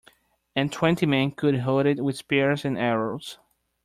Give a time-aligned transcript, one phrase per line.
[0.55, 3.37] And twenty men could hold it with spears and arrows.